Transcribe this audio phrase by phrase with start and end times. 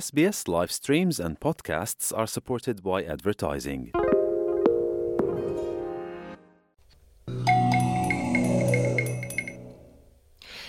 [0.00, 3.92] SBS live streams and podcasts are supported by advertising.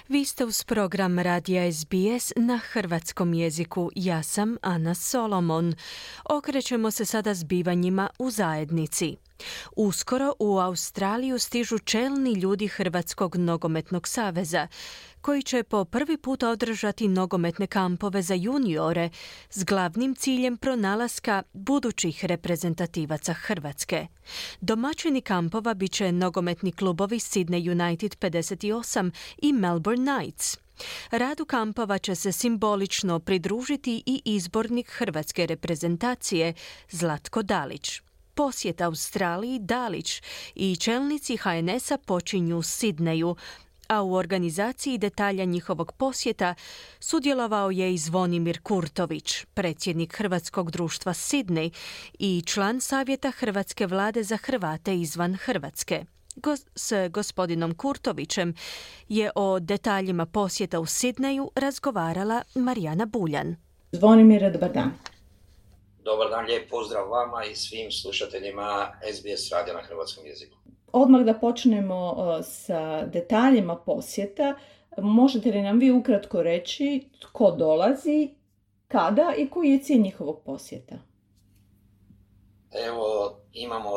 [0.07, 3.91] Vi ste uz program Radija SBS na hrvatskom jeziku.
[3.95, 5.73] Ja sam Ana Solomon.
[6.29, 9.15] Okrećemo se sada zbivanjima u zajednici.
[9.75, 14.67] Uskoro u Australiju stižu čelni ljudi Hrvatskog nogometnog saveza,
[15.25, 19.09] koji će po prvi put održati nogometne kampove za juniore
[19.49, 24.07] s glavnim ciljem pronalaska budućih reprezentativaca Hrvatske.
[24.61, 30.57] Domaćini kampova bit će nogometni klubovi Sydney United 58 i Melbourne Knights.
[31.11, 36.53] Radu kampova će se simbolično pridružiti i izbornik hrvatske reprezentacije
[36.91, 38.01] Zlatko Dalić
[38.35, 40.21] posjet Australiji Dalić
[40.55, 43.35] i čelnici HNS-a počinju u Sidneju,
[43.87, 46.55] a u organizaciji detalja njihovog posjeta
[46.99, 51.71] sudjelovao je i Zvonimir Kurtović, predsjednik Hrvatskog društva Sidney
[52.19, 56.05] i član Savjeta Hrvatske vlade za Hrvate izvan Hrvatske.
[56.75, 58.55] s gospodinom Kurtovićem
[59.09, 63.55] je o detaljima posjeta u Sidneju razgovarala Marijana Buljan.
[63.91, 64.91] Zvonimir, dobar dan.
[66.03, 70.57] Dobar dan, lijep pozdrav vama i svim slušateljima SBS radija na hrvatskom jeziku.
[70.97, 74.55] Odmah da počnemo sa detaljima posjeta.
[74.97, 78.29] Možete li nam vi ukratko reći tko dolazi,
[78.87, 80.95] kada i koji je cilj njihovog posjeta?
[82.87, 83.91] Evo, imamo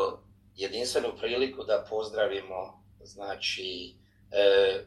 [0.56, 3.94] jedinstvenu priliku da pozdravimo znači,
[4.30, 4.84] e,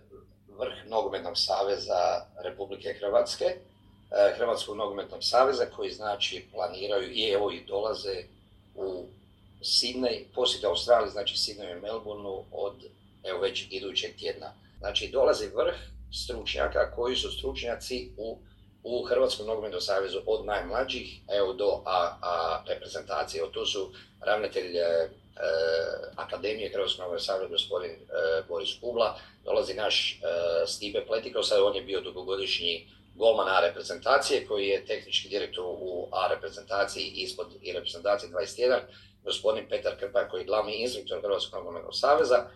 [0.59, 3.45] vrh Nogometnog saveza Republike Hrvatske,
[4.11, 8.23] E, Hrvatskog nogometnog saveza koji znači planiraju i evo i dolaze
[8.75, 9.05] u
[9.61, 12.83] Sydney, posjeti Australiji, znači Sydney i Melbourneu od
[13.23, 14.53] evo već idućeg tjedna.
[14.79, 15.75] Znači dolazi vrh
[16.13, 18.39] stručnjaka koji su stručnjaci u,
[18.83, 23.39] u Hrvatskom nogometnom savezu od najmlađih evo do a, a reprezentacije.
[23.39, 25.09] Evo tu su ravnatelj e, e
[26.15, 27.97] Akademije Hrvatskog nogometnog saveza gospodin e,
[28.47, 34.45] Boris Kubla, dolazi naš e, Stipe Pletiko, sad on je bio dugogodišnji golman A reprezentacije
[34.45, 38.79] koji je tehnički direktor u A reprezentaciji ispod i reprezentacije 21,
[39.23, 42.49] gospodin Petar Krpa koji je glavni instruktor Hrvatskog nogometnog saveza.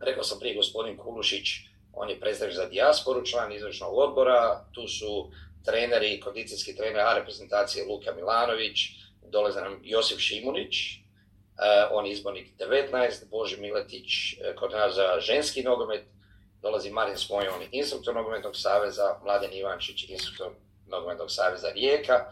[0.00, 1.46] Rekao sam prije gospodin Kulušić,
[1.92, 5.30] on je predstavnik za dijasporu, član izvršnog odbora, tu su
[5.64, 8.78] treneri, kondicijski trener A reprezentacije Luka Milanović,
[9.30, 15.62] dolaze nam Josip Šimunić, eh, on je izbornik 19, Boži Miletić, eh, koordinator za ženski
[15.62, 16.04] nogomet,
[16.64, 20.52] dolazi Marin Smojon, instruktor nogometnog saveza, Mladen Ivančić, instruktor
[20.86, 22.24] nogometnog saveza Rijeka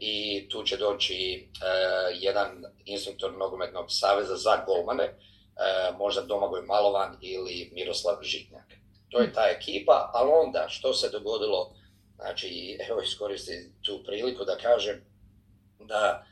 [0.00, 1.46] i tu će doći e,
[2.14, 5.14] jedan instruktor nogometnog saveza za golmane, e,
[5.98, 8.64] možda Domagoj Malovan ili Miroslav Žitnjak.
[9.08, 11.72] To je ta ekipa, ali onda što se dogodilo,
[12.16, 15.04] znači evo iskoristim tu priliku da kažem
[15.78, 16.26] da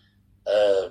[0.46, 0.90] e,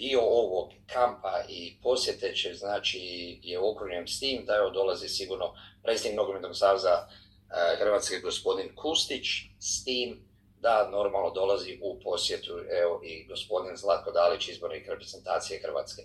[0.00, 3.00] dio ovog kampa i posjete će, znači,
[3.42, 9.26] je okružen s tim da evo dolazi sigurno predsjednik nogometnog saveza e, Hrvatske gospodin Kustić
[9.60, 12.52] s tim da normalno dolazi u posjetu
[12.82, 16.02] evo i gospodin Zlatko Dalić, izbornik reprezentacije Hrvatske.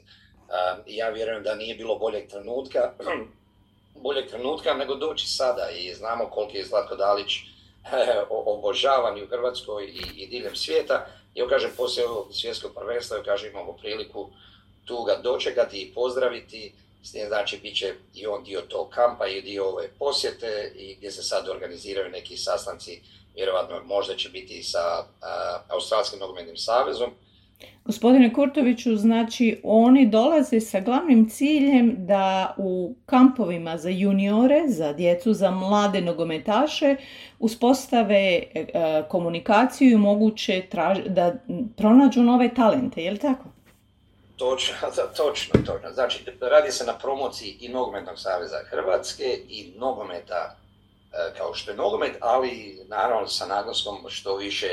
[0.88, 2.94] Ja vjerujem da nije bilo boljeg trenutka,
[4.05, 7.31] boljeg trenutka nego doći sada i znamo koliko je Zlatko Dalić
[8.29, 11.07] obožavan i u Hrvatskoj i, i diljem svijeta.
[11.35, 14.29] I kažem, poslije svjetskog prvenstva, kažem, imamo priliku
[14.85, 16.73] tu ga dočekati i pozdraviti.
[17.03, 20.96] S tim znači, bit će i on dio tog kampa i dio ove posjete i
[20.96, 23.01] gdje se sad organiziraju neki sastanci,
[23.35, 27.12] vjerojatno možda će biti sa a, Australskim nogometnim savezom,
[27.85, 35.33] Gospodine Kurtoviću, znači oni dolaze sa glavnim ciljem da u kampovima za juniore, za djecu,
[35.33, 36.95] za mlade nogometaše
[37.39, 38.66] uspostave e,
[39.09, 40.63] komunikaciju i moguće
[41.05, 41.33] da
[41.77, 43.45] pronađu nove talente, je li tako?
[44.35, 44.75] Točno,
[45.17, 45.91] točno, točno.
[45.93, 50.55] Znači, radi se na promociji i Nogometnog saveza Hrvatske i nogometa
[51.13, 54.67] e, kao što je nogomet, ali naravno sa naglaskom što više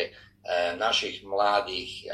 [0.78, 2.10] naših mladih e,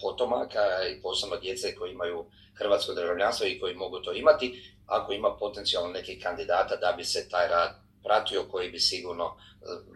[0.00, 0.60] potomaka
[0.90, 5.90] i posebno djece koji imaju hrvatsko državljanstvo i koji mogu to imati, ako ima potencijalno
[5.90, 7.70] nekih kandidata da bi se taj rad
[8.04, 9.34] pratio koji bi sigurno e,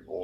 [0.07, 0.19] u,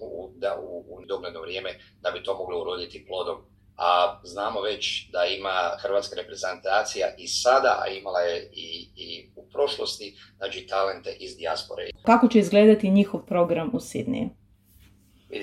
[0.00, 3.36] u, da, u, dogledno vrijeme da bi to moglo uroditi plodom.
[3.76, 9.48] A znamo već da ima hrvatska reprezentacija i sada, a imala je i, i u
[9.52, 11.90] prošlosti, znači talente iz dijaspore.
[12.02, 14.28] Kako će izgledati njihov program u Sidniju?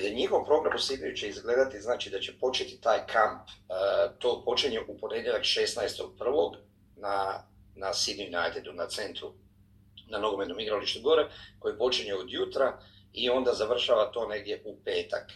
[0.02, 3.42] Za njihov program u će izgledati znači da će početi taj kamp.
[3.42, 6.56] Uh, to počinje u ponedjeljak 16.1.
[6.96, 7.44] na,
[7.76, 9.34] na Sydney Unitedu, na centru,
[10.10, 11.30] na nogometnom igralištu gore,
[11.60, 12.80] koji počinje od jutra
[13.14, 15.32] i onda završava to negdje u petak.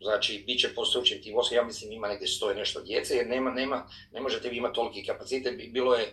[0.00, 3.50] Znači, bit će po stručnim tim ja mislim ima negdje stoje nešto djece, jer nema,
[3.50, 6.12] nema, ne možete vi imati toliki kapacitet, bilo je e,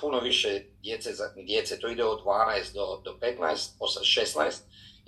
[0.00, 4.52] puno više djece, za, djece, to ide od 12 do, do 15, 16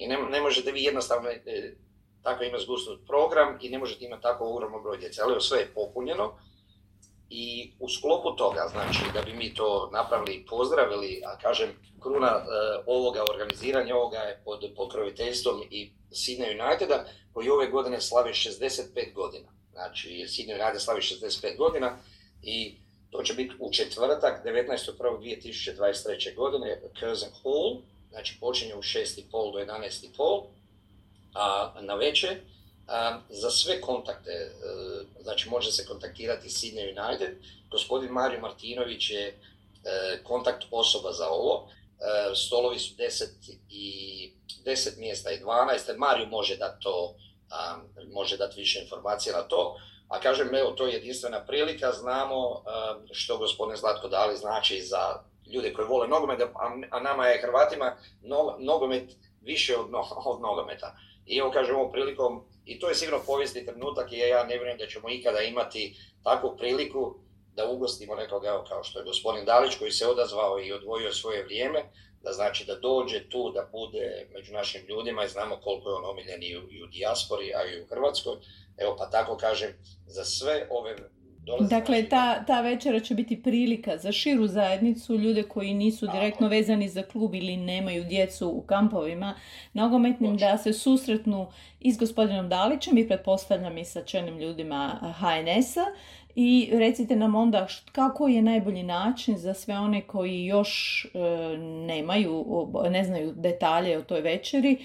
[0.01, 1.75] i ne, ne možete vi jednostavno e,
[2.23, 5.75] tako imati zgusnut program i ne možete imati tako ogroman broj djece, ali sve je
[5.75, 6.39] popunjeno
[7.31, 11.69] i u sklopu toga, znači da bi mi to napravili i pozdravili, a kažem,
[12.03, 12.43] kruna e,
[12.87, 19.49] ovoga organiziranja ovoga je pod pokroviteljstvom i Sydney Uniteda, koji ove godine slavi 65 godina.
[19.73, 21.99] Znači, Sydney United slavi 65 godina
[22.43, 22.77] i
[23.11, 26.37] to će biti u četvrtak, 19.1.2023.
[26.37, 30.45] godine, Curzon Hall, znači počinje u 6.30 do 11.30,
[31.35, 32.41] a na večer
[33.29, 34.51] za sve kontakte, e,
[35.23, 37.37] znači može se kontaktirati Sydney United,
[37.71, 39.35] gospodin Mario Martinović je e,
[40.25, 43.25] kontakt osoba za ovo, e, stolovi su 10
[43.71, 44.33] i
[44.65, 47.15] 10 mjesta i 12, Mario može dati to,
[48.13, 49.77] može dati više informacija na to,
[50.09, 52.65] a kažem, evo, to je jedinstvena prilika, znamo
[53.13, 55.23] što gospodin Zlatko Dali znači za
[55.55, 56.41] ljude koji vole nogomet,
[56.91, 57.97] a nama je Hrvatima
[58.59, 59.11] nogomet
[59.41, 59.87] više od,
[60.25, 60.97] od nogometa.
[61.27, 64.79] I evo kažem ovom prilikom, i to je sigurno povijesni trenutak i ja ne vjerujem
[64.79, 67.15] da ćemo ikada imati takvu priliku
[67.55, 71.85] da ugostimo nekoga kao što je gospodin Dalić koji se odazvao i odvojio svoje vrijeme,
[72.23, 76.05] da znači da dođe tu, da bude među našim ljudima i znamo koliko je on
[76.05, 78.37] omiljen i u, i u dijaspori, a i u Hrvatskoj.
[78.77, 79.71] Evo pa tako kažem,
[80.07, 80.97] za sve ove
[81.61, 86.89] Dakle, ta, ta večera će biti prilika za širu zajednicu, ljude koji nisu direktno vezani
[86.89, 89.35] za klub ili nemaju djecu u kampovima
[89.73, 91.47] nogometnim, da se susretnu
[91.81, 95.85] i s gospodinom Dalićem i pretpostavljam i sa čelnim ljudima HNS-a
[96.35, 102.47] i recite nam onda kako je najbolji način za sve one koji još e, nemaju,
[102.91, 104.85] ne znaju detalje o toj večeri,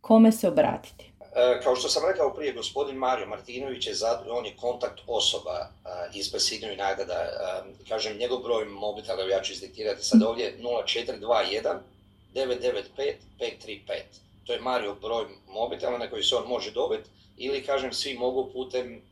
[0.00, 1.12] kome se obratiti.
[1.36, 3.92] E, kao što sam rekao prije, gospodin Mario Martinović je
[4.30, 5.68] on je kontakt osoba uh,
[6.16, 7.14] ispred Sydney Uniteda.
[7.14, 7.28] Uh,
[7.88, 11.78] kažem, njegov broj mobitela, ja ću izdiktirati sad ovdje, 0421
[12.34, 12.82] 995
[13.40, 13.78] 535.
[14.46, 18.50] To je Mario broj mobitela na koji se on može dobiti ili, kažem, svi mogu
[18.52, 19.02] putem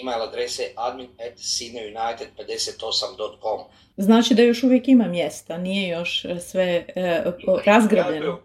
[0.00, 3.60] email adrese admin at sydneyunited58.com.
[3.96, 6.84] Znači da još uvijek ima mjesta, nije još sve
[7.46, 8.40] uh, razgrabljeno.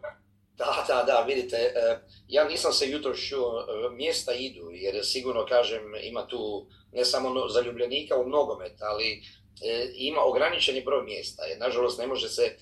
[0.57, 5.45] Da, da, da, vidite, e, ja nisam se jutro čuo, e, mjesta idu, jer sigurno,
[5.45, 9.23] kažem, ima tu ne samo zaljubljenika u nogomet, ali
[9.61, 11.43] e, ima ograničeni broj mjesta.
[11.57, 12.57] Nažalost, ne može se,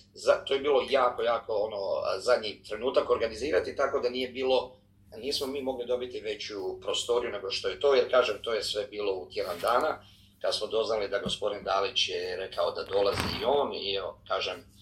[0.48, 1.78] to je bilo jako, jako ono,
[2.20, 4.78] zadnji trenutak organizirati, tako da nije bilo,
[5.18, 8.88] nismo mi mogli dobiti veću prostoriju nego što je to, jer, kažem, to je sve
[8.88, 10.06] bilo u tjedan dana,
[10.42, 14.74] kad smo doznali da gospodin Dalić je rekao da dolazi i on, i kažem,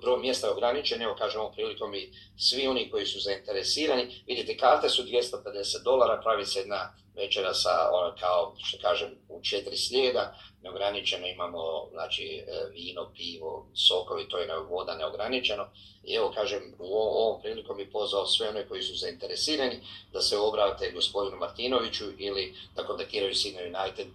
[0.00, 4.88] broj mjesta je ograničen, evo kažemo prilikom i svi oni koji su zainteresirani, vidite karte
[4.88, 10.38] su 250 dolara, pravi se jedna večera sa, ono, kao što kažem, u četiri slijeda,
[10.62, 15.66] neograničeno imamo znači, e, vino, pivo, sokovi, to je voda neograničeno.
[16.04, 19.80] I evo kažem, u ovom prilikom bi pozvao sve one koji su zainteresirani
[20.12, 24.06] da se obrate gospodinu Martinoviću ili da kontaktiraju Sina United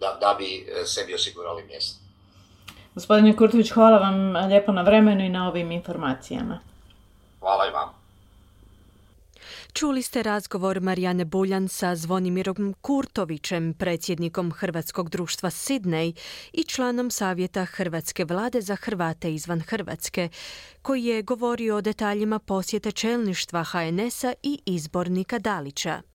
[0.00, 2.03] da, da bi e, sebi osigurali mjesto.
[2.94, 6.58] Gospodine Kurtović, hvala vam lijepo na vremenu i na ovim informacijama.
[7.40, 8.04] Hvala i vam.
[9.72, 16.12] Čuli ste razgovor Marijane Buljan sa Zvonimirom Kurtovićem, predsjednikom Hrvatskog društva Sidney
[16.52, 20.28] i članom savjeta Hrvatske vlade za Hrvate izvan Hrvatske,
[20.82, 26.13] koji je govorio o detaljima posjete čelništva HNS-a i izbornika Dalića.